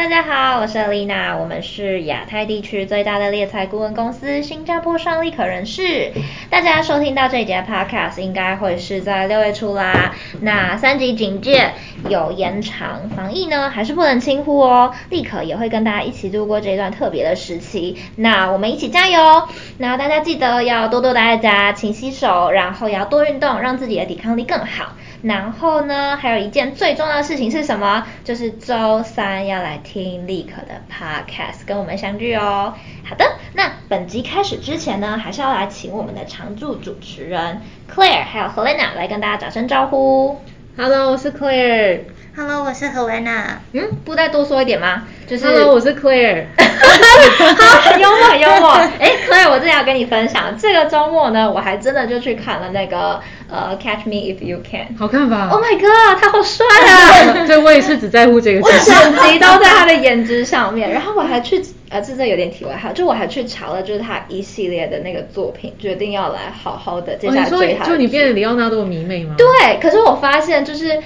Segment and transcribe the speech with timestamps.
[0.00, 6.10] 大家好，我是 Alina，我们是亚太地区最大的猎才顾问公司新加坡商立可人事。
[6.48, 10.14] 大家收听到这一节 Podcast 应该会是在六月初啦。
[10.40, 11.72] 那三级警戒
[12.08, 14.94] 有延长，防疫呢还是不能轻忽哦。
[15.10, 19.48] 立可也会跟大家一起度过这一段特别的时期，那我们一起加油。
[19.76, 24.94] 那大家记得要多多待在家，勤洗手，然后也要多运动，让自己的抵抗力更好。
[25.22, 28.06] 然后呢，还有一件最重要的事情是什么？
[28.24, 32.74] 就是周三要来听立可的 podcast，跟我们相聚哦。
[33.04, 33.24] 好的，
[33.54, 37.60] 那本集开始之前呢，还是要来请我们的常驻主持人
[37.92, 40.40] Claire 还有 Helena 来跟大家打声招呼。
[40.76, 42.00] Hello，我是 Claire。
[42.34, 43.56] Hello，我是 Helena。
[43.72, 45.06] 嗯，不再多说一点吗？
[45.30, 46.46] 就是 Hello，我是 Claire。
[46.58, 48.72] 好，幽默幽默。
[48.98, 54.96] 哎，Claire，我正要跟你分享，这个周末呢，我还真的就去看了那个呃《Catch Me If You Can》。
[54.98, 57.46] 好看吧？Oh my god，他好帅啊！
[57.46, 58.58] 对，我也是只在乎这个。
[58.66, 67.84] 我整集都在他的颜值上面，然后我还去呃，这这有点题外话，就我还去查了，就是他一系列的那个作品，决定要来好好的接下来追他。
[67.84, 69.36] 就你变得李奥纳多迷妹吗？
[69.38, 71.00] 对，可是我发现就是。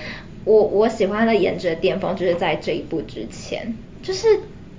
[0.46, 3.74] 我我喜欢的颜值的巅峰就是在这一部之前，
[4.04, 4.28] 就是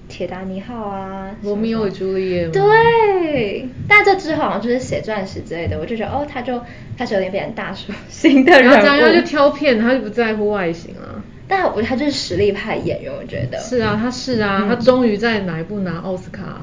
[0.08, 2.48] 铁达尼号啊，罗密欧与朱丽叶。
[2.50, 6.62] 对，但这之后好像就是写钻石之类的，我就觉得哦，他就
[6.96, 11.20] 他是有点变成大叔型的人物，然后这样就挑片，他就不在乎外形啊。
[11.48, 13.60] 但我觉得他就是实力派演员，我觉得。
[13.60, 16.62] 是啊，他是啊，嗯、他终于在哪一部拿奥斯卡？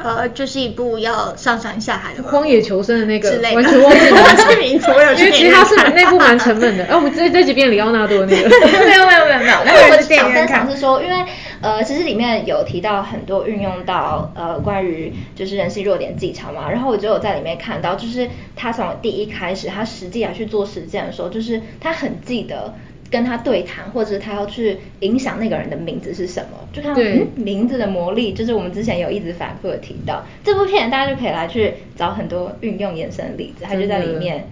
[0.00, 6.84] 呃，就是一部要上山下海的荒野求生的那个，完全忘记名字， 我有因为其实他是那部蛮沉闷的。
[6.84, 9.58] 哎、啊，我们这这几遍里奥纳多的那个，没有没有没有没有。
[9.64, 11.16] 那 我想分享是说，因为
[11.60, 22.74] 呃，其实里面有提到很多运用到呃关于就是人性弱点技巧嘛，然后我就有在里面看到，就是他从第一开始，他实际来去做实践的时候，就是他很记得。
[23.10, 26.58] 跟他对谈，或者他要去影响那个人的名字是什么？
[26.74, 34.46] 就看嗯，名字的魔力，就是我们之前有一直反复的提到这部片，大家就可以来去找很多运用延伸的例子，他就在里面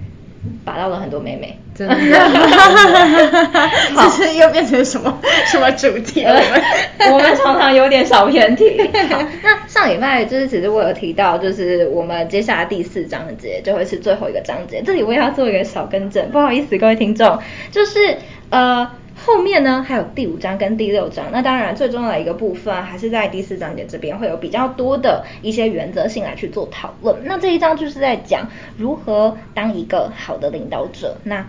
[0.64, 1.58] 把到了很多妹妹。
[1.76, 1.94] 真的，
[3.94, 6.40] 好，这是又变成什么什么主题了？
[7.12, 8.80] 我们常常有点小偏题。
[9.10, 17.38] 好，那上礼拜就是其实我有提到，就是我们接下来第四章节就会是最后一个章节，这里我也要做一个小更正，不好意思各位听众，
[17.70, 18.16] 就是。
[18.48, 18.88] 呃，
[19.24, 27.16] 后面呢还有第五章跟第六章，那当然最重要的一个部分还是在第四章节这边会有比较多的一些原则性来去做讨论。
[27.24, 28.48] 那这一章就是在讲
[28.78, 31.16] 如何当一个好的领导者。
[31.24, 31.44] 那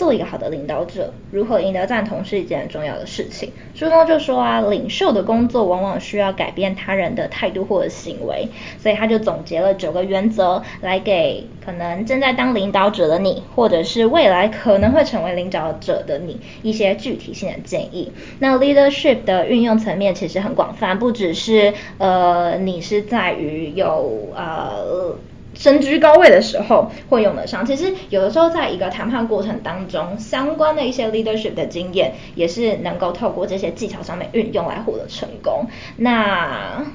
[0.00, 3.52] 做一个好的领导者，如何赢得赞同是一件很重要的事情。
[3.74, 18.10] 书中就说啊，领袖的工作往往需要改变他人的态度或者行为，所以他就总结了九个原则，来给可能正在当领导者的你，或者是未来可能会成为领导者的你一些具体性的建议。
[18.38, 25.18] 那 leadership 的运用层面其实很广泛，不只是呃，你是在于有呃。
[25.54, 27.66] 身居高位的时候会用得上。
[27.66, 35.66] 其实有的时候，在一个谈判过程当中，相关的一些 leadership 的经验，也是能够透过这些技巧上面运用来获得成功。
[35.96, 36.86] 那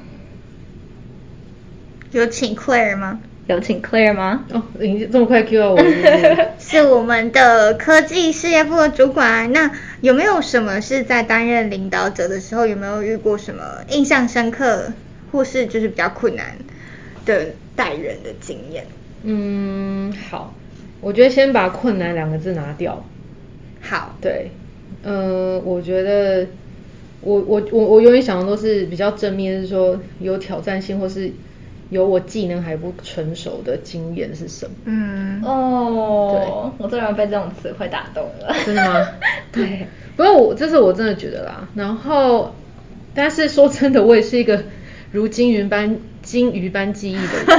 [2.12, 3.20] 有请 Claire 吗？
[3.48, 4.46] 有请 Claire 吗？
[4.52, 5.78] 哦，你这么快 Q 到我？
[6.58, 9.52] 是我们的科技事业部的主管。
[9.52, 9.70] 那
[10.02, 14.94] 有没有什么是在担任领导者的时候，有没有遇过什么印象深刻，
[15.32, 16.56] 或是就是比较困难
[17.26, 17.50] 的？
[17.76, 18.86] 带人的经验，
[19.24, 20.54] 嗯，好，
[21.02, 23.04] 我觉得先把困难两个字拿掉。
[23.82, 24.52] 好，对，
[25.04, 26.48] 呃，我觉得
[27.22, 31.32] 我我我我永远想的都是比较正面，是说有挑战性或是
[31.90, 34.76] 有我技能还不成熟的经验是什么？
[34.86, 38.56] 嗯，哦，对，我突然被这种词汇打动了。
[38.66, 39.08] 真的吗？
[39.52, 41.68] 对，不过我这是我真的觉得啦。
[41.76, 42.56] 然后，
[43.14, 44.64] 但是说真的，我也是一个
[45.12, 45.98] 如金云般。
[46.26, 47.56] 金鱼般记忆的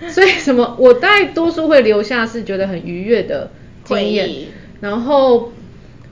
[0.00, 3.50] 人， 所以什么我大多数会留下是觉得很愉悦的
[3.84, 4.28] 经验，
[4.80, 5.50] 然后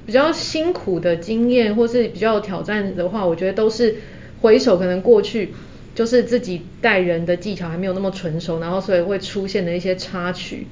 [0.06, 3.96] 比较辛苦的经验或是比较有挑战的话，我觉得都是
[4.40, 5.52] 回首可能过去
[5.94, 10.66] 就是自己带人的技巧还没有那么纯熟，然后所以会出现的一些插曲，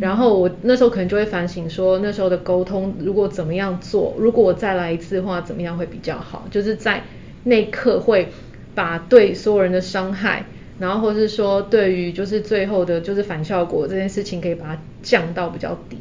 [0.00, 7.02] 然后我那时候可能就会反省说那时候的沟通如果怎么样做，如果我再来一次的话怎么样会比较好，就是在
[7.44, 8.28] 那一刻会
[8.74, 10.46] 把对所有人的伤害。
[10.78, 15.96] 然后或是说，对于就是最后的，就是反效果这件事情，可以把它降到比较低。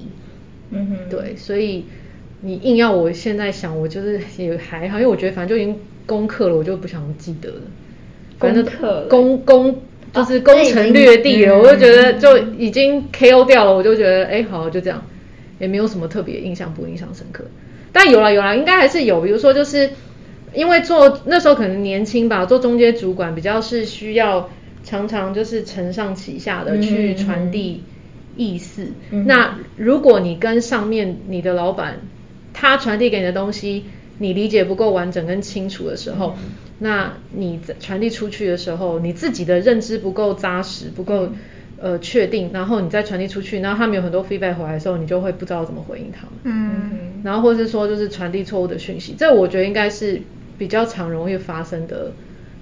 [0.71, 1.85] 嗯哼，对，所以
[2.41, 7.55] 你硬要我现在想，我就是也还好，因为我觉得反正就已经攻克了，我就不想记得了。
[8.39, 9.81] 攻克攻攻
[10.11, 15.05] 就是攻城略地了，哦、我就觉得就已经 KO 掉了，我就觉得哎好就这样，
[15.59, 17.43] 也没有什么特别印象不印象深刻。
[17.91, 19.91] 但有了有了，应该还是有，比如说就是。
[20.55, 24.51] 因为做那时候可能年轻吧，做中间主管比较是需要
[24.83, 27.83] 常常就是承上启下的去传递
[28.35, 28.87] 意思。
[29.11, 31.99] 嗯、那如果你跟上面你的老板
[32.53, 33.85] 他传递给你的东西，
[34.19, 41.29] 你理解不够完整跟清楚的时候，嗯、那你传递出去的时候，你自己的认知不够扎实，不够。
[41.81, 46.31] 呃，确定，然后你再传递出去，然后他们有很多 feedback 回来的时候，你就会不知道怎么回应他们。
[46.43, 50.21] 嗯，然后或者是说，就是传递错误的讯息，这我觉得应该是
[50.57, 52.13] 比较常容易发生的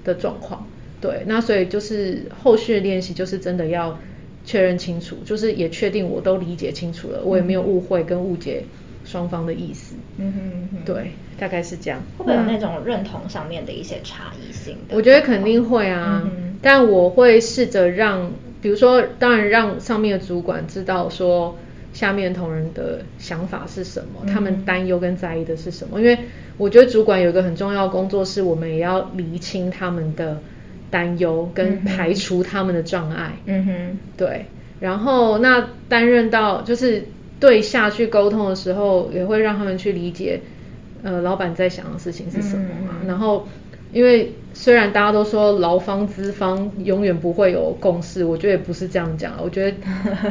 [0.04, 0.66] 的状况。
[1.02, 3.98] 对，那所以就是后续的练习，就是真的要
[4.46, 8.64] 确认清楚，就是也确定我都理解清楚了，我也没有误会跟误解
[9.04, 9.96] 双方的意思。
[10.18, 10.34] 嗯
[10.72, 12.00] 哼，对，大概是这样。
[12.18, 14.96] 会不会有那种认同上面的一些差异性的？
[14.96, 18.32] 我觉得肯定会啊，嗯、但我会试着让。
[18.62, 21.58] 比如说，当然让上面的主管知道说
[21.94, 26.00] 下面同仁的想法是什么，他们担忧跟在意的是什么。
[26.00, 26.16] 因为
[26.60, 30.40] 我觉得主管有一个很重要的工作，是我们也要厘清他们的
[30.92, 33.32] 担忧跟排除他们的障碍。
[33.48, 34.46] 嗯哼，对。
[34.80, 37.04] 然后那担任到就是
[37.40, 40.40] 对下去沟通的时候，也会让他们去理解，
[41.02, 42.98] 呃，老板在想的事情是什么嘛。
[43.08, 43.48] 然后。
[43.94, 49.34] 因为虽然大家都说劳方资方永远不会有共识，我觉得也不是这样讲。
[49.44, 49.78] 我觉得，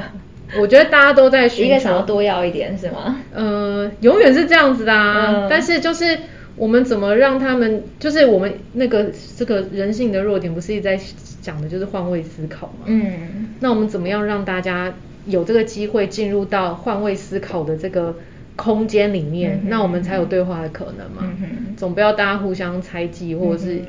[0.59, 3.21] 我觉得大家都在寻求，应该想要多要一点是吗？
[3.35, 5.43] 呃，永远是这样子的啊。
[5.43, 6.19] 嗯、但是就是
[6.57, 11.01] 我们怎么让他们，就是我们那个这个人性的弱点，不是一直在
[11.41, 12.85] 讲的就是换位思考吗？
[12.87, 13.55] 嗯。
[13.61, 14.95] 那我们怎么样让大家
[15.27, 18.15] 有这个机会进入到换位思考的这个？
[18.57, 21.23] 空间里面，嗯、那我们才有对话的可能嘛。
[21.41, 23.81] 嗯、总不要大家互相猜忌，或者是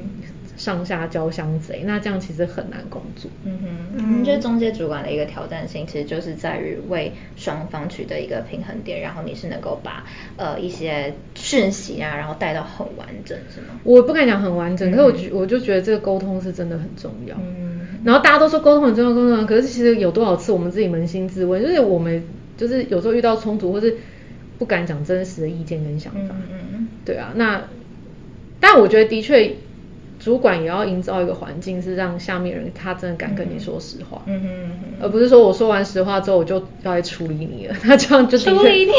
[0.62, 3.32] 上下交相贼，那这样其实很难工作。
[3.44, 3.58] 嗯
[3.98, 10.06] 哼，我觉得中介主管的一个挑战性，其实就是在于为双方取得一个平衡点，然后你是能够把
[10.38, 13.80] 呃一些讯息啊，然后带到很完整，是吗？
[13.84, 17.36] 我不敢讲很完整，嗯、可是我觉我就觉得这个沟通是真的很重要。
[17.40, 22.24] 嗯，然后大家都说沟通很重要，沟通很重要，可是其实有多少次我们自己扪心自问，就是我们
[22.56, 23.98] 就是有时候遇到冲突，或是。
[24.60, 27.64] 不敢讲真实的意见跟想法，嗯嗯嗯，对啊，那
[28.60, 29.56] 但我觉得的确，
[30.22, 37.66] 主管也要营造一个环境，是让下面人他真的敢跟你说实话，嗯嗯嗯，而不是说我说完实话之后我就要来处理你。
[37.66, 38.92] 了，那这样就的确，处理你，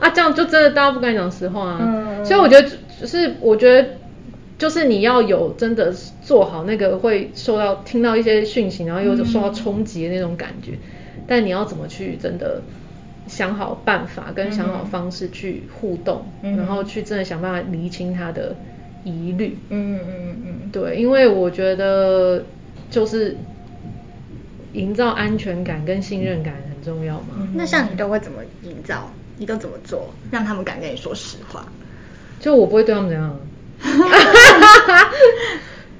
[0.00, 2.68] 啊，这样就真的大家不敢讲实话啊，嗯、所以我觉得
[3.00, 3.88] 就是我觉得
[4.58, 12.60] 就是你要有真的做好那个会受到听到一些讯息，然后又受到冲击的那种感觉，嗯、但你要怎么去真的。
[13.28, 18.54] 想好办法跟想好方式去互动，嗯、然后去真的想办法厘清他的
[19.06, 19.56] 疑虑。
[19.70, 22.44] 嗯嗯嗯嗯，对，因为我觉得
[22.90, 23.36] 就是
[24.72, 27.28] 营造安全感跟信任感很重要嘛。
[27.38, 29.10] 嗯、那像你都会怎么营造？
[29.38, 31.64] 你都怎么做，让他们敢跟你说实话？
[32.40, 33.38] 就我不会对他们这样。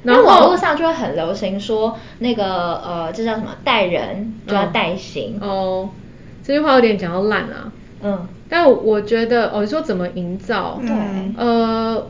[0.03, 3.55] 然后网络上就会很流行说那个呃，这叫什么？
[3.65, 5.47] 带人就要带心哦。
[5.49, 5.91] 哦
[6.45, 7.73] 这句话有点讲到烂啊，
[8.03, 10.81] 嗯，但我觉得哦，你说怎么营造？
[10.81, 10.93] 对，
[11.37, 12.07] 呃，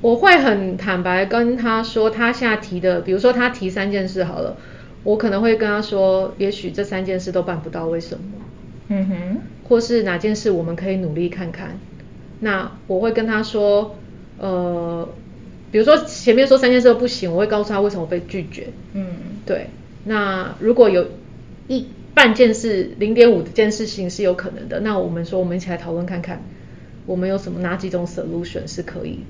[0.00, 4.56] 我会很坦白跟他说，他现在提的，比如说他提三件事好了，
[5.04, 8.22] 我可能会跟他说，也许这三件事都办不到，为什么？
[8.88, 9.38] 嗯哼，
[9.68, 11.78] 或是哪件事我们可以努力看看？
[12.40, 13.96] 那我会跟他说，
[14.38, 15.08] 呃，
[15.70, 18.68] 比如说前面说三件事都不行，我会告诉他为什么被拒绝。
[18.94, 19.06] 嗯，
[19.46, 19.68] 对，
[20.04, 21.06] 那如果有
[21.68, 21.86] 一。
[22.12, 24.80] 半件事，零点五件事情是有可能的。
[24.80, 26.42] 那我们说，我们一起来讨论看看，
[27.06, 29.20] 我们有什么哪几种 solution 是可以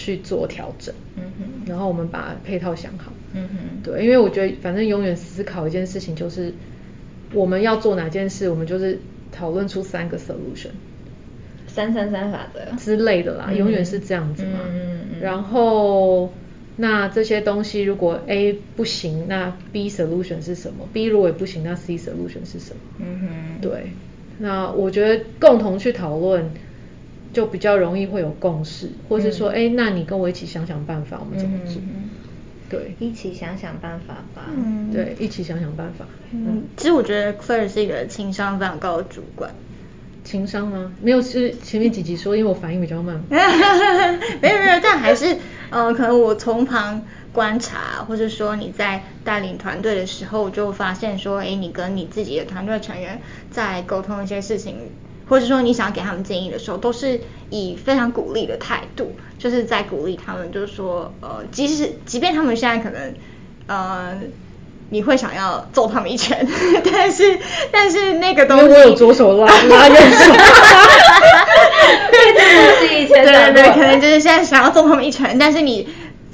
[0.00, 0.94] 去做调整。
[1.16, 1.44] 嗯哼。
[1.66, 3.12] 然后我们把配套想好。
[3.34, 3.82] 嗯哼。
[3.82, 6.52] 对，因为我觉得反正永远思考一件事情，就是
[7.34, 8.98] 我们要做哪件事，我们就是
[9.30, 10.70] 讨论出三个 solution。
[11.66, 14.60] 三三三法则之类的啦，嗯、永远是这样子嘛。
[14.66, 15.20] 嗯嗯嗯。
[15.20, 16.32] 然后。
[16.76, 22.80] 那这些东西如果 A 不行，那 B solution 是什么？B 如果也不行，那 C solution 是什么？
[23.00, 23.92] 嗯哼，对。
[24.38, 26.50] 那我觉得共同去讨论，
[27.32, 31.80] 就比较容易会有共识，或是说，哎、嗯，那你跟我一起想想办法，我们怎么做？
[31.82, 32.10] 嗯、
[32.68, 34.46] 对，一起想想办法吧。
[34.54, 36.04] 嗯，对，一起想想办法。
[36.32, 39.50] 嗯，其实我觉得 Claire 是一个情商非常高的主管。
[40.22, 40.92] 情商吗？
[41.00, 43.20] 没有，是前面几集说，因为我反应比较慢。
[43.30, 45.36] 没有没有，但还是。
[45.70, 47.00] 呃，可能我从旁
[47.32, 53.22] 观察，或者说你在带领团队的时候，就发现说，哎，你跟你自己的团队成员
[53.52, 54.74] 在沟通一些事情，
[55.30, 63.14] 或者说你想要给他们建议的时候，都是以非常鼓励的态度，就是在鼓励他们，就是说，呃，即使即便他们现在可能，
[63.66, 64.18] 呃。
[64.92, 66.44] 你会想要揍他们一拳，
[66.92, 67.38] 但是
[67.70, 70.34] 但是那个东西，我有左手拉拉右手，
[72.10, 75.88] 对对对，可能就是现在想要揍他们一拳，但是你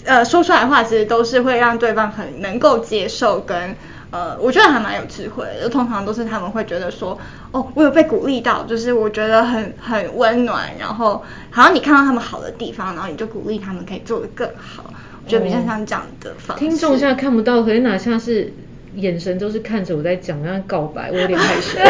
[0.07, 3.77] 呃说出来的话，其实都是会让对方很能够接受跟。
[4.11, 7.19] 呃，我觉得还蛮有智慧的，就通常都是他们会觉得说，
[7.51, 14.85] 哦，我有被鼓励到，就是我觉得很很温暖，然后好像你看到他们好的地方，然后你就鼓励他们可以做得更好，
[15.25, 16.65] 我觉得比较像这样的方式。
[16.65, 18.53] 听众现在看不到，可是哪像是
[18.95, 21.79] 眼神都是看着我在讲，那样告白，我有点害羞。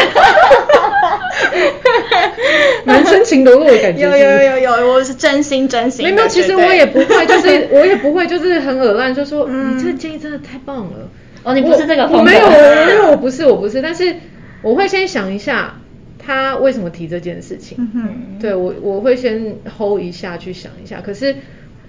[2.83, 4.01] 蛮深情流露的感觉。
[4.01, 6.03] 有有有有有，我是真心真心。
[6.03, 11.09] 没有，其实我也不会，就是我也不会，就是很耳烂，就说、嗯、你这个建议真的太棒了。
[11.43, 12.19] 哦，你不是这个风格。
[12.19, 13.81] 我没有，因为我不是，我不是。
[13.81, 14.15] 但是
[14.61, 15.75] 我会先想一下
[16.17, 17.77] 他为什么提这件事情。
[17.79, 18.39] 嗯哼。
[18.39, 21.01] 对我，我会先 hold 一下去想一下。
[21.01, 21.35] 可是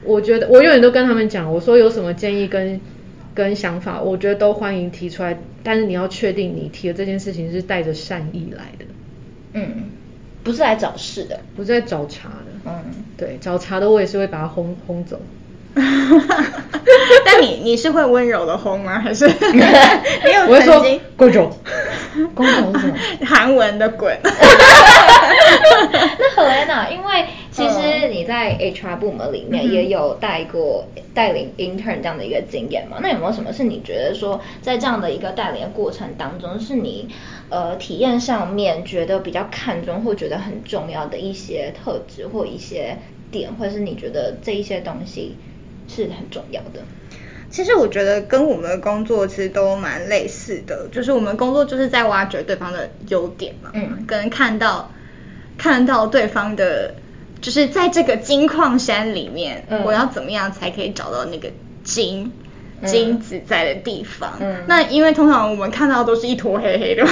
[0.04, 2.80] 我觉得，我永远都跟他们讲，我说有什么建议跟
[3.34, 5.38] 跟想法，我觉得都欢迎提出来。
[5.62, 8.84] 但是你要确定你提的这件事情是带着善意来的。
[9.54, 9.90] 嗯。
[10.44, 12.46] 不是来找事的，不是来找茬的。
[12.64, 12.72] 嗯。
[13.16, 15.20] 对，找茬的我也是会把他轰轰走。
[17.24, 18.98] 但你你是会温柔的轰吗？
[19.00, 19.60] 还是 你
[20.32, 21.50] 有曾经滚走？
[22.34, 22.96] 滚走 是什么？
[23.26, 24.18] 韩文的滚。
[24.22, 24.30] 那
[26.36, 32.98] Helena，因为其实你在 HR 部门里面也有带过带领 intern 这样的一个经验嘛？
[33.02, 37.08] 那有没有什么是你觉得说在这样的一个带领的过程当中，是你
[37.50, 42.96] 呃体验上面觉得比较看重或觉得很重要的一些特质或一些
[43.30, 45.36] 点，或者是你觉得这一些东西？
[45.88, 46.80] 是很重要的。
[47.50, 54.92] 其实我觉得跟我们的工作其实都蛮类似的，就是我们工作就是在挖掘对方的优点嘛，嗯，跟看到
[55.56, 56.94] 看到对方的，
[57.40, 61.50] 就是在这个金矿山里面，嗯，我要怎么样才可以找到那个
[61.82, 62.30] 金。
[62.86, 67.04] 金子在的地方，嗯，那因为通常我们看到都是一坨黑黑的，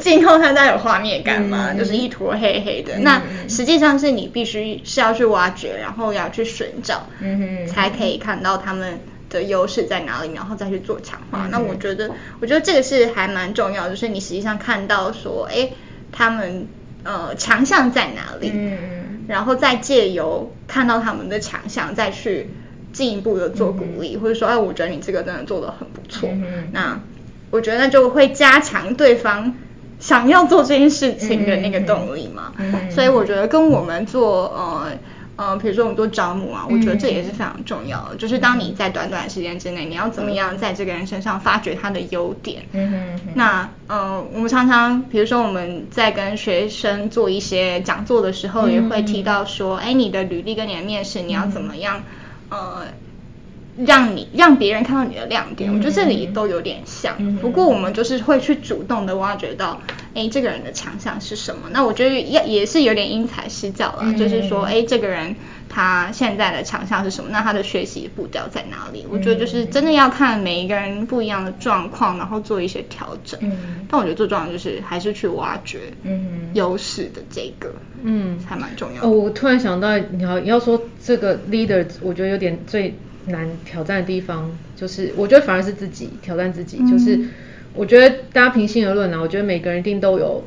[0.00, 2.96] 金矿山带有画面感嘛，嗯，就是一坨黑黑的。
[2.96, 8.98] 嗯，那实际上是你必须是要去挖掘，然后要去寻找，嗯，才可以看到他们
[9.30, 11.44] 的优势在哪里，然后再去做强化。
[11.44, 15.70] 嗯，那我觉得，我觉得这个是还蛮重要，就是你实际上看到说，哎，
[16.10, 16.66] 他们
[17.04, 22.50] 呃强项在哪里，嗯，然后再借由看到他们的强项再去。
[22.96, 26.30] 进一步的做鼓励，嗯、或者说，哎，我觉得你这个真的做的很不错。
[26.32, 26.98] 嗯、那
[27.50, 29.54] 我觉得那就会加强对方
[30.00, 32.54] 想要做这件事情的那个动力嘛。
[32.56, 34.92] 嗯、所以我觉得跟我们做呃
[35.36, 38.14] 呃，比如说我们做招募啊，嗯、我觉得这也是非常重要的。
[38.14, 42.62] 嗯、就是当你在短短时间之内，你要怎么样在这个人身上发掘他的优点。
[42.72, 52.02] 嗯、那呃，我们常常比如说我们在跟学生做一些讲座的时候，也会提到说，哎，你的履历跟你的面试，你要怎么样？
[52.48, 52.86] 呃，
[53.84, 57.14] 让你让别人看到你的亮点，嗯、我觉得这里都有点像。
[57.18, 59.80] 嗯、不过我们就是会去主动的挖掘到，
[60.14, 61.68] 哎，这个人的强项是什么？
[61.70, 65.36] 那我觉得也也是有点因材施教了，嗯、就是说，哎，这个人
[65.76, 67.28] 他现在的强项是什么？
[67.30, 69.04] 那他的学习步调在哪里？
[69.04, 73.38] 嗯、我觉得就是真的要看每一个人不一样的状况，然后做一些调整。
[73.42, 79.06] 嗯、但我觉得最重要的就是还是去挖掘嗯优势的这个，嗯，还蛮重要的。
[79.06, 82.94] 哦，我突然想到，你要要说这个 leader，我觉得有点最。
[83.28, 86.76] 难挑战的地方就是，我觉得反而是自己挑战自己。
[86.78, 87.18] 嗯、就是
[87.74, 90.44] 我觉得大家平心而论啊，我觉得每个人一定都有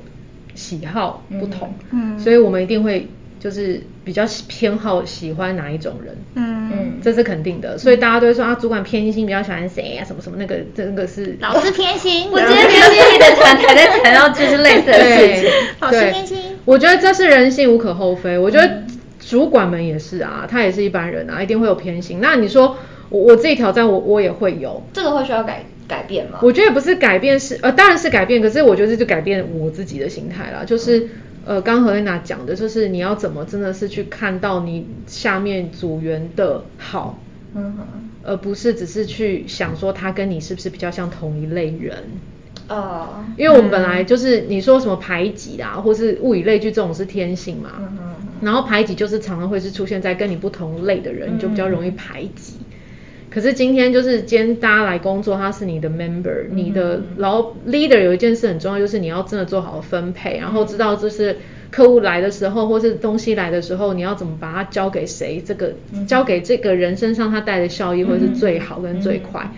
[0.55, 3.05] 喜好不同，嗯，所以我们一定会
[3.39, 7.77] 就是比较偏好喜欢哪一种人，嗯嗯，这是肯定的。
[7.77, 12.29] 所以大家都会说啊，主管偏心，比较喜欢谁啊，什么什么那个，这个是老师偏心。
[12.33, 16.37] 我今天偏心的团还在谈到就是类似的事情，老师偏心。
[16.65, 18.37] 我觉得这是人性，无可厚非。
[18.37, 18.65] 我觉得。
[18.65, 18.85] 嗯
[19.21, 22.19] 主管们也是啊，他也是一般人啊，一定会有偏心。
[22.19, 22.77] 那你说
[23.09, 26.39] 我我自己挑战我我也会有，这个会需要改改变吗？
[26.41, 30.65] 我觉得不是改变，是呃当然是改变，可是我觉得这就改变我自己的心态了。
[30.65, 31.09] 就是、嗯、
[31.45, 37.19] 呃刚和 Helena 讲的，就是你要怎么真的是去看到你下面组员的好，
[37.55, 37.85] 嗯哼，
[38.23, 42.03] 而不是只是去想说他跟你是不是比较像同一类人。
[42.67, 47.97] 哦，uh, 因为我们本来就是你说什么排挤啊，嗯、或是物以类聚这种是天性嘛，嗯
[48.41, 52.58] 然后排挤就是常常会是出现在跟你不同类的人，就比较容易排挤。
[53.29, 61.37] 嗯、可是今天就是今天大家来工作，他是你的 member，、嗯、你的老 leader 有一件事很重要，就是你要真的做好分配，然后知道就是
[61.71, 69.51] 客户来的时候，或是东西来的时候，你要怎么把它交给谁，这个、嗯、交给这个人身上，他带的效益会是最好跟最快。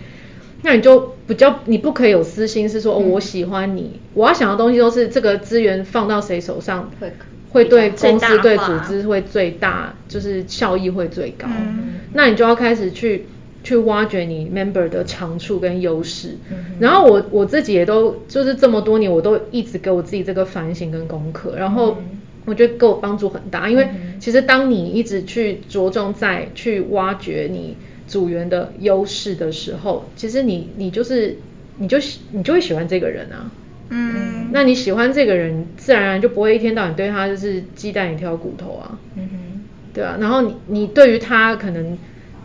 [0.64, 7.12] 那你就比较，你不可以有私心，是说、我喜欢你，我要想的东西都是这个资源放到谁手上会
[7.50, 11.48] 会对公司对组织会最大，就是效益会最高。
[11.48, 13.26] 嗯、那你就要开始去
[13.62, 16.36] 去挖掘你 member 的长处跟优势。
[16.50, 21.54] 嗯、然后我我自己也都就是这么多年，我都一直给我自己这个反省跟功课。
[21.56, 21.96] 然后
[22.44, 23.88] 我觉得给我帮助很大，因为
[24.18, 27.76] 其实当你一直去着重在去挖掘你
[28.06, 31.36] 组员的优势的时候，其实你你就是
[31.78, 31.98] 你就
[32.32, 33.50] 你就会喜欢这个人啊。
[33.94, 38.98] 嗯，那你喜欢这个人，自然而然就不会一天到晚对他就是鸡蛋里挑骨头啊。
[39.16, 39.60] 嗯哼，
[39.92, 40.16] 对啊。
[40.18, 41.98] 然后你你对于他可能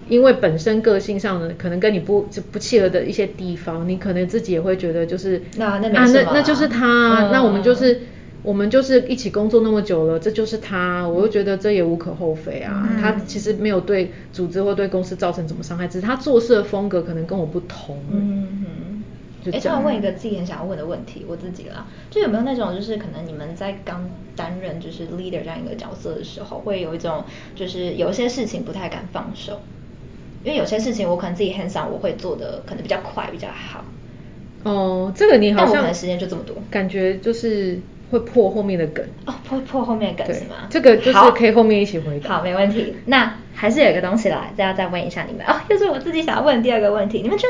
[0.09, 8.01] 因为本身个性上的可能跟你不就不契合的一些地方，你可能自己也会觉得就是那那啊，那那就是他，嗯，那我们就是
[8.43, 12.87] 我们就是一起工作那么久了，这就是他，我就觉得这也无可厚非啊。
[12.89, 17.97] 嗯，他其实没有对组织或对公司造成什么伤害，只是他做事的风格可能跟我不同。
[18.11, 19.03] 嗯哼。
[19.49, 27.23] 哎，突然问一个自己很想要问的问题，我自己啦，就有没有那种，就是可能你们在刚担任就是 leader 这样一个角色的时候，会有一种
[27.55, 29.61] 就是有些事情不太敢放手，
[30.48, 33.84] 因为有些事情我可能自己 hands on 我会做的可能比较快比较好。
[34.63, 37.77] 哦，这个你好像，但我可能时间就这么多，感觉就是。
[38.10, 40.66] 会破后面的梗哦，破破后面的梗是吗？
[40.70, 42.30] 这个就是可以后面一起回答。
[42.30, 42.96] 好，好，没问题。
[43.04, 47.22] 那还是有一个东西啦，大家再问一下你们哦，又是我自己想要问的第二个问题。
[47.22, 47.46] 你们觉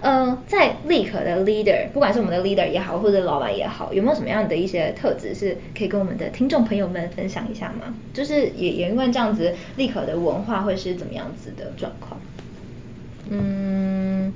[0.00, 7.94] 得，呃，在立可的 leader，不管是我们的 leader 也好，或者老板也好，有没有什么样的一些特质是可以跟我们的听众朋友们分享一下吗？
[8.14, 12.18] 就是也也因为这样子，立可的文化会是怎么样子的状况？
[13.30, 14.32] 嗯。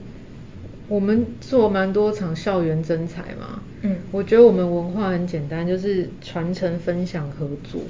[0.89, 7.81] 我们做蛮多场校园征才嘛，嗯，我觉得我们文化很简单，就是传承、分享、合作。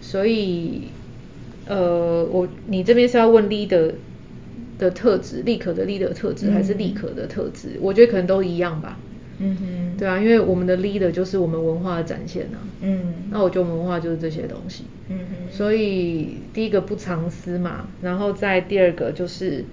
[0.00, 0.84] 所以，
[1.66, 3.92] 呃，我你这边是要问 leader
[4.78, 7.68] 的特质，立可的 leader 特质，还是立可的特质？
[7.74, 7.78] 嗯。
[7.82, 8.96] 我觉得可能都一样吧。
[9.38, 12.58] 嗯哼，对啊，因为我们的 leader 就是我们文化的展现啊。
[12.80, 14.84] 嗯，那我觉得我们文化就是这些东西。
[15.08, 19.64] 嗯哼，所以第一个不藏私嘛，然后再第二个就是。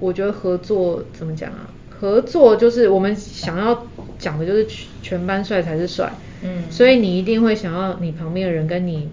[0.00, 1.68] 我觉得合作怎么讲啊？
[1.90, 3.84] 合作就是我们想要
[4.16, 4.64] 讲的就是
[5.02, 6.12] 全班帅才是帅，
[6.44, 9.08] 嗯，所以你一定会想要你旁边的人跟你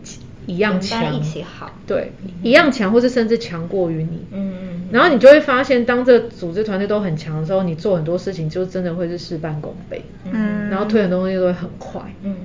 [0.47, 12.36] 一样强，一起好，对，嗯、一样强或是甚至强过于你，嗯嗯，然后你就会发现，当这组织团队都很强的时候，你做很多事情就真的会是事半功倍，嗯，然后推很多东西都会很快，嗯，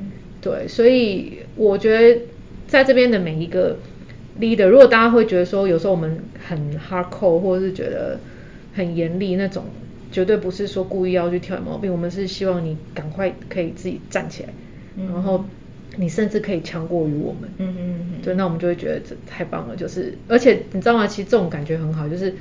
[0.41, 2.23] 对，所以我觉得
[2.67, 3.77] 在这边的每一个
[4.41, 8.19] leader，如果大家会觉得说有时候我们很 hardcore 或者是觉得
[8.75, 9.65] 很严厉那种，
[10.11, 11.93] 绝对不是说故意要去挑毛病。
[11.93, 14.49] 我们是希望你赶快可以自己站起来，
[14.97, 15.45] 嗯、然后
[16.01, 17.51] 你甚至可以强过于我们。
[17.59, 18.23] 嗯嗯嗯。
[18.23, 19.77] 对，那我们就会觉得这太棒了。
[19.77, 21.07] 就是，而且你知道吗？
[21.07, 22.35] 其实这种感觉很好，就是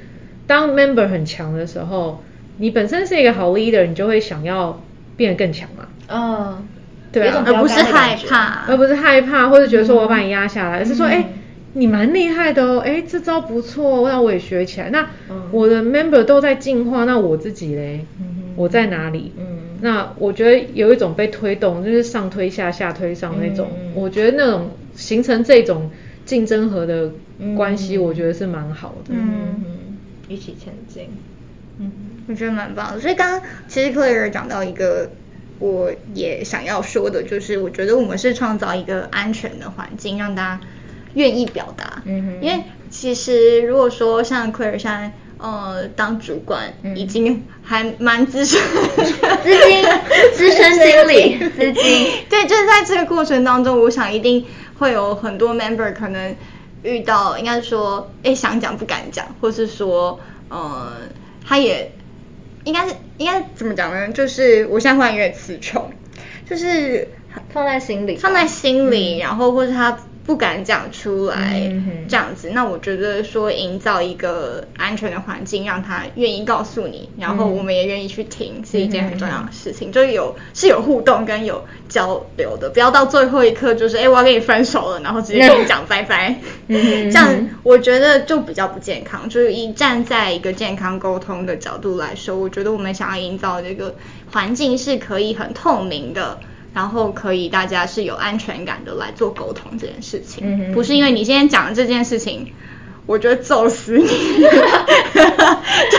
[0.47, 2.23] 当 member 很强的时候，
[2.57, 4.81] 你本身是一个好 leader，你就会想要
[5.17, 5.87] 变得更强嘛。
[6.07, 6.65] 嗯，
[7.11, 11.25] 对啊，而不是害怕，而不是害怕，或者觉得说我把你压下来，是说，哎、欸。
[11.73, 14.89] 你蛮厉害的哦，哎，这招不错，那我也学起来。
[14.89, 15.07] 那
[15.51, 19.31] 我的 member 都在进化，那我自己嘞，嗯、我在哪里？
[19.37, 23.69] 嗯，那我觉得有一种被推动，就是上推下，下推上那种。
[23.79, 25.89] 嗯、我觉得那种形成这种
[26.25, 27.11] 竞争和的
[27.55, 29.13] 关系，我觉得是蛮好的。
[29.13, 31.09] 嗯，嗯一起前进。
[31.79, 31.91] 嗯，
[32.27, 32.99] 我觉得蛮棒的。
[32.99, 35.09] 所以刚刚其实 Claire 讲到一个，
[35.59, 40.61] 我也想要说的，就是我觉得我们是创造一个安全的环境，让大家。
[41.15, 48.61] 愿意表达，嗯哼，因为其实如果说像 Claire 现在呃当主管，嗯、已经还蛮资深，
[48.95, 49.85] 资金
[50.33, 54.45] 资深经理， 资金，对，就是在这个过程当中，我想一定
[54.77, 56.35] 会有很多 member 可能
[56.83, 60.91] 遇到，应该说，哎，想讲不敢讲，或是说，呃，
[61.47, 61.91] 他也
[62.65, 64.09] 应该是应该怎么讲呢？
[64.09, 65.89] 就是我现在忽然有点词穷，
[66.49, 67.07] 就是
[67.53, 69.97] 放在心里，放在心里，嗯、然后或是他。
[70.29, 71.59] 不敢讲出来，
[72.07, 79.91] 这样子，那我觉得说营造一个安全的环境，让他愿意告诉你，然后我们也愿意去听，是一件很重要的事情。
[79.91, 86.35] 就有是有互动跟有交流的，不要到最后一刻就是，哎，我要跟你分手了，然后直接跟你讲拜拜，
[86.69, 89.27] 这样我觉得就比较不健康。
[89.27, 93.95] 就是一站在一个健康沟通的角度来说，我觉得我们想要营造这个
[94.31, 96.39] 环境是可以很透明的。
[96.73, 102.53] 然后可以大家是有安全感的来做沟通这件事情，嗯、不是因为你今天讲的这件事情，
[103.05, 104.05] 我觉得揍死你，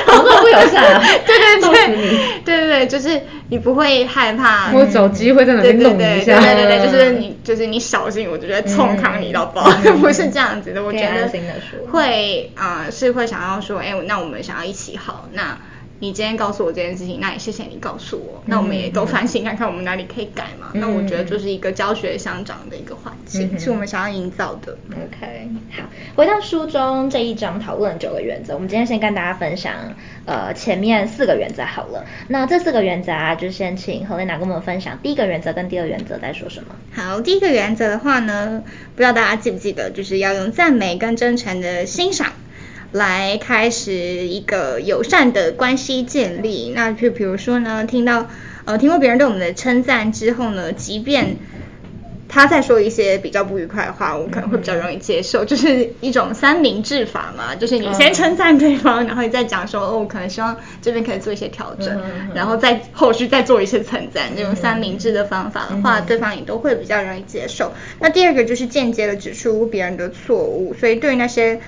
[0.06, 11.28] 好做不友善啊，对 对对，对对对，就是你不会害怕，我找机会在哪边弄一下，对对对，对，就是你就是你小心，我就觉得冲扛你到爆，嗯、 不是这样子的，我觉得
[11.90, 15.59] 会啊、呃、是会想要说，哎，那我们想要一起好，那。
[16.00, 20.70] 你今天告诉我这件事情，那也谢谢你告诉我，那我们也都反省看看我们哪里可以改嘛。
[20.72, 24.76] 嗯、那我觉得就是一个教学相长的一个环境，嗯、是我们想要营造的。
[24.90, 25.84] OK，好，
[26.16, 29.74] 回到书中这一章讨论九个原则，我们今天先跟大家分享
[30.24, 32.06] 呃前面四个原则好了。
[32.28, 36.74] 那这四个原则啊，就先请 Helena 跟我们分享第一个原则跟第二原则在说什么。
[36.92, 38.62] 好，第一个原则的话呢，
[38.96, 42.32] 不知道大家记不记得，就是要用赞美跟真诚的欣赏。
[42.92, 48.26] 来开始一个友善的关系建立，那就比如说呢，听到
[48.64, 51.37] 呃听过别人对我们的称赞之后呢，即便
[52.29, 62.00] 他在说一些比较不愉快的话，我可能会比较容易接受，就是一种三明治法嘛，就是你先称赞对方，然后你再讲说哦，我可能希望这边可以做一些调整，
[62.35, 67.72] 然后再后续再做一些称赞，这种三明治的方法的话，对方也都会比较容易接受。
[68.00, 71.61] 那第二个就是间接的指出别人的错误，所以对于那些。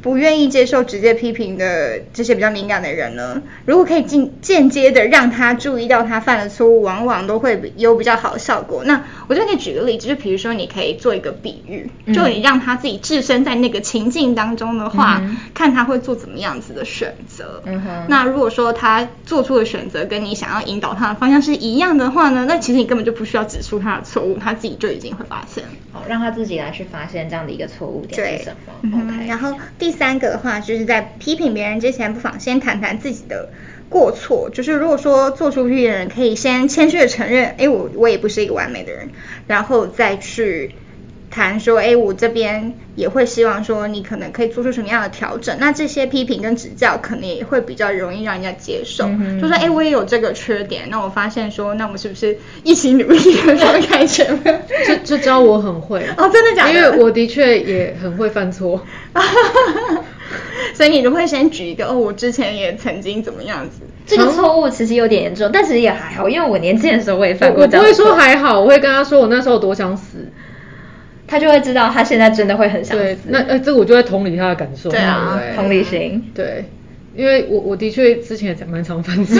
[0.00, 8.82] 不愿意接受直接批评的这些比较敏感的人呢，如果可以间间接的让他注意到他犯的错误，往往都会有比较好的效果。
[8.84, 17.62] 那我就可以举个例子，就比如说你可以做一个比喻，就你让他自己置身在那个情境当中的话，嗯、看他会做怎么样子的选择。
[18.08, 25.64] 那如果说他做出的选择跟你想要引导他的方向是一样的话呢，那其实你根本就不需要指出他的错误，他自己就已经会发现。
[25.92, 29.24] 好，让他自己来去发现这样的一个错误点是什么。
[29.26, 33.48] 然后第第三个的话，就是在批评别人之前，不妨先谈谈自己的
[33.88, 34.50] 过错。
[34.52, 39.08] 就是如果说做出批评的人，可以先谦虚的承认，哎，我我也不是一个完美的人，
[39.46, 40.74] 然后再去。
[41.30, 45.56] 谈说，哎，我这边也会希望说，你可能可以做出什么样的调整？
[45.60, 49.04] 那这些批评跟指教，可能也会比较容易让人家接受。
[49.06, 54.26] 嗯、就说，哎，我也有这个缺点，那我发现说，那我们是不是一起努力的时候开始？
[54.86, 56.72] 这这招我很会 哦，真的假的？
[56.72, 58.80] 因为我的确也很会犯错，
[60.74, 63.80] 所以你就会先举一个，哦，我之前也曾经怎么样子？
[64.06, 67.64] 这个错误其实有点严重，但其实也还好，因为我年轻的时候我也犯过。
[67.64, 70.07] 我不会说还好，我会跟他说，我那时候多想死。
[71.28, 73.04] 他就会知道他现在真的会很想死。
[73.04, 74.88] 对，那呃，这个我就会同理他的感受。
[74.90, 76.32] 对啊，对同理心。
[76.34, 76.64] 对，
[77.14, 79.38] 因为我我的确之前也蛮常犯错。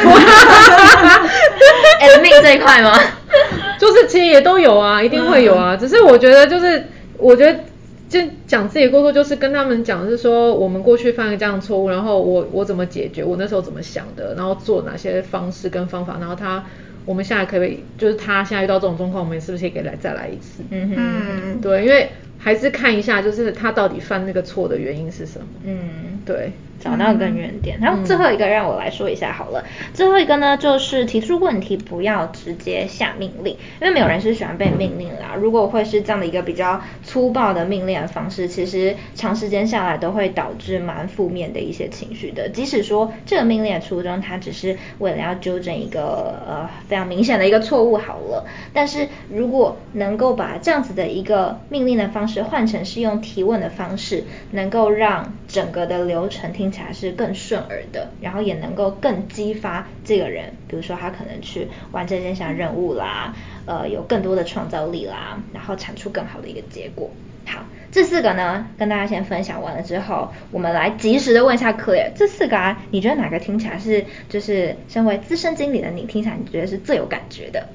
[1.98, 2.92] 哎，命这一块吗？
[3.80, 5.74] 就是其实也都有啊，一定会有啊。
[5.74, 6.84] 嗯、只是我觉得就是，
[7.16, 7.58] 我觉得
[8.08, 16.64] 就讲自己的过错，就是跟他们讲，是说我们过去犯了这样的错误，然后我我怎么解决，我那时候怎么想的，然后做哪些方式跟方法，然后他。
[17.08, 20.62] 我们现在可不可以，就是他现在遇到这种状况，我们是不是也可以来再来一次？
[20.68, 25.46] 嗯哼，对，因为还是看一下，就是他到底犯那个错的原因是什么？
[25.64, 26.52] 嗯，对。
[26.80, 29.60] 找到根源点，然后最后一个让我来说一下好了。
[29.62, 35.34] 嗯、最后一个呢，就是提出问题不要直接下命令，因为没有人是喜欢被命令啦。
[35.36, 42.48] 如果会是这样的一个比较粗暴的命令的方式，其实长时间下来都会导致蛮负面的一些情绪的。
[42.48, 67.10] 即使说这个命令的初衷，它只是为了要纠正一个呃非常明显的一个错误好了，但是如果能够把这样子的一个命令的方式换成是用提问的方式，能够让整个的流程听听起来是更顺耳的，然后也能够更激发这个人，比如说他可能去完成这项任务啦，呃，有更多的创造力啦，然后产出更好的一个结果。
[67.46, 77.66] 好，这四个呢，跟大家先分享完了之后，我们来及时的问一下 Clear，这四个啊，你觉得哪个听起来是，就是身为资深经理的你听起来你觉得是最有感觉的？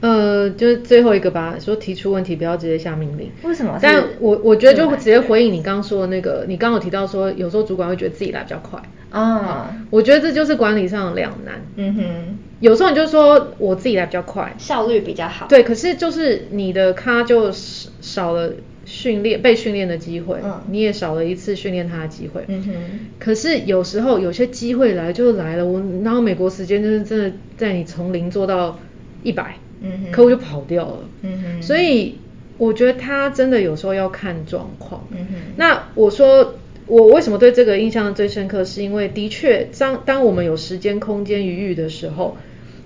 [0.00, 3.30] 呃，就是最后一个吧，说提出问题不要直接下命令。
[3.42, 3.78] 为什么？
[3.82, 8.80] 但我我觉得就直接回应你刚刚说的那个，你刚刚有提到说有时候主管会觉得自己来比较快。
[9.10, 11.62] 啊、嗯，我觉得这就是管理上的两难。
[11.76, 15.46] 嗯哼，有时候你就说我自己来比较快，效率比较好。
[15.48, 18.52] 对，可是就是你的咖就少了
[18.84, 22.44] 训练被训练的机会，嗯，你也少了一次训练他的机会。
[22.48, 22.74] 嗯哼，
[23.18, 28.78] 可是有时候有些机会来就来了，我然后美国时间就是真的在你从零做到
[29.22, 29.56] 一百。
[30.12, 30.98] 客户就跑掉了。
[31.22, 32.16] 嗯哼，所以
[32.56, 35.06] 我觉得他真的有时候要看状况。
[35.10, 36.54] 嗯哼，那我说
[36.86, 42.36] 我为什么对这个印象最深刻，是因为的确当当我们有时间、空间、余裕的时候，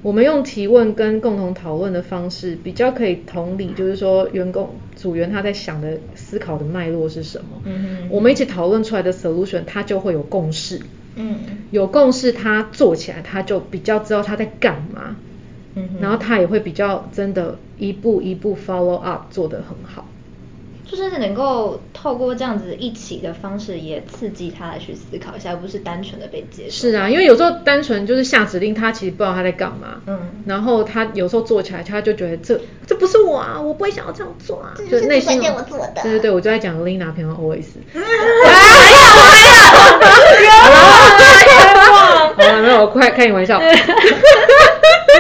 [0.03, 7.63] 我们用提问跟共同讨论的方式，比较可以同理，就是说员工组员他在想的思考的脉络是什么。
[8.11, 10.81] 我们一起讨论出来的 solution，他就会有共识。
[11.15, 11.37] 嗯，
[11.71, 15.15] 有共识，他做起来他就比较知道他在干嘛。
[15.75, 20.07] 嗯，然后他也会比较真的一步一步 follow up 做得很好，
[20.85, 26.89] 就是能够透过这样子一起的方式，也刺激他来去思考一下，而不是单纯的被接受。
[26.89, 30.03] 是啊，因为有时候单纯就是下指令，他其实不知道他在干嘛。
[30.07, 37.65] 嗯，然后他有时候做起来，他就觉得这这不是我啊，我不会想要这样做啊，就是内心我做的对对对，我就在讲 Lina 平常 always。
[42.37, 43.59] 好了，没有，我快开你玩笑。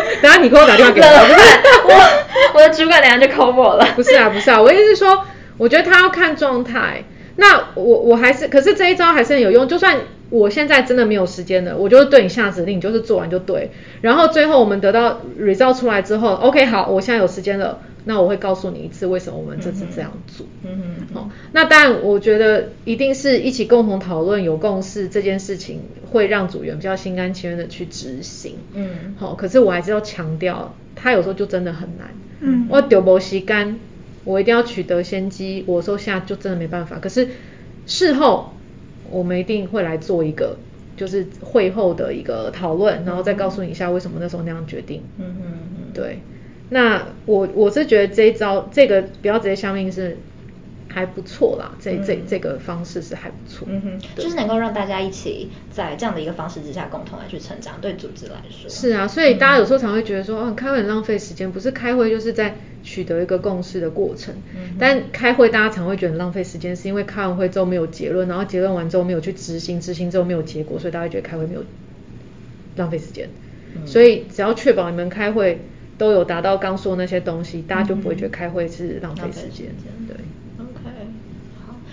[0.22, 1.06] 等下你给我打电话给我，
[1.88, 3.86] 我我的主管等下就 call 我了。
[3.96, 5.24] 不是啊，不是啊，我意思是说，
[5.58, 7.04] 我觉得他要看状态。
[7.36, 9.66] 那我我还是，可是这一招还是很有用。
[9.66, 9.96] 就算
[10.28, 13.70] 我现在真的没有时间了，我就是对你下指令，你就是做完就对。
[14.02, 20.46] 然后最后我们得到 result 出来之后，OK，好，我现在有时间了，那我会告诉你一次为什么我们这次这样做。
[20.64, 21.06] 嗯嗯。
[21.14, 28.56] 好，那当然，我觉得一定是一起共同讨论有共识这件事情，会让组员比较心甘情愿的去执行。
[28.74, 29.14] 嗯。
[29.18, 32.10] 好，可是我还是要强调，他有时候就真的很难。
[32.40, 32.66] 嗯。
[32.68, 33.78] 我丢波西干。
[34.24, 37.00] 我一定要取得先机，我说现在就真的没办法。
[37.00, 37.26] 可是
[37.86, 38.52] 事后
[39.10, 40.56] 我们一定会来做一个，
[40.96, 45.02] 就是会后的一个讨论，然后再告诉你一下为什么那时候那样决定。
[45.18, 46.20] 嗯嗯嗯，对。
[46.72, 50.16] 那我我是觉得这一招，这个不要直接相信是。
[50.94, 58.68] 还不错啦，这这这个方式是还不错，嗯哼，就是能够让大家一起在这样的一个方式之下共同来去成长，对组织来说。
[58.68, 64.34] 是啊，所以大家有时候常会觉得说，哦，开会很浪费时间，不是开会就是在取得一个共识的过程。
[64.54, 71.64] 嗯，但开会大家常会觉得很浪费时间，是因为开完会之后没有结论，然后结论完之后没有去执行，执行之后没有结果，所以大家觉得开会没有
[72.76, 73.30] 浪费时间。
[73.74, 75.62] 嗯，所以只要确保你们开会
[76.02, 79.68] 都有达到刚说那些东西，大家就不会觉得开会是浪费时间。
[80.08, 80.16] 对。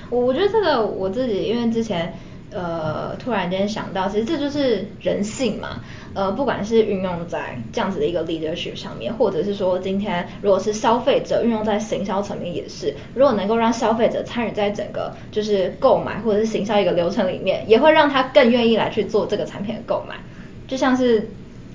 [0.10, 2.12] 我我觉得这个我自己，因为之前
[2.50, 5.82] 呃突然间想到，其实这就是人性嘛。
[6.16, 20.16] 呃，不管是运用在这样子的一个 leadership 上面，或者是说今天如果是消费者运用在行销层面也是，如果能够让消费者参与在整个就是购买或者是行销一个流程里面，也会让他更愿意来去做这个产品的购买。
[20.68, 21.30] 就像是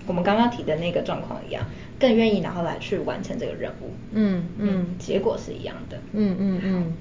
[0.09, 1.65] 我们刚刚提的那个状况一样，
[1.99, 3.91] 更愿意然后来去完成这个任务。
[4.13, 5.99] 嗯嗯，嗯，结果是一样的。
[6.13, 6.93] 嗯嗯嗯。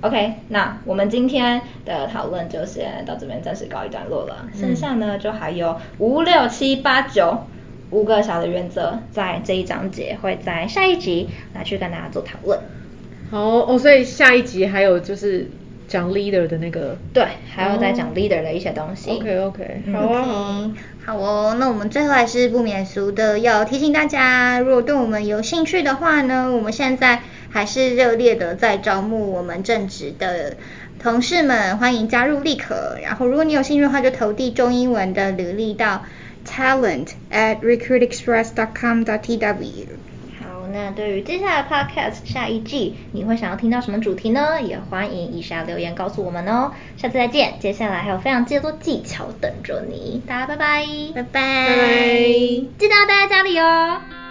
[0.00, 4.48] OK，那我们今天的讨论就先到这边暂时告一段落了。
[4.52, 7.38] 嗯、剩下呢，就还有五六七八九
[7.90, 12.58] 五个小的原则，在这一章节会在下一集来去跟大家做讨论。
[13.30, 15.48] 好哦，所以下一集还有就是
[15.86, 19.10] 讲 leader 的那个，对，还要再讲 leader 的一些东西。
[19.10, 20.74] 哦、OK OK，好啊，okay,
[21.04, 21.56] 好哦。
[21.58, 27.22] 那我们最后还是不免俗的要提醒大家，如果对我们有兴趣的话呢，我们现在。
[27.54, 30.56] 还是热烈的在招募我们正职的
[30.98, 32.96] 同事们，欢迎加入立可。
[33.02, 36.02] 然后，如果你有兴趣的话，就投递中英文的履历到
[36.48, 40.11] talent at recruitexpress.com.tw。
[40.72, 44.60] 好，那对于接下来 podcast 下一季，你会想要听到什么主题呢？
[44.62, 46.72] 也欢迎以下留言告诉我们哦。
[46.96, 50.22] 下次再见，接下来还有非常多技巧等着你。
[50.26, 52.18] 大家拜拜，拜拜，拜拜，
[52.78, 54.21] 记得要待在家里哦。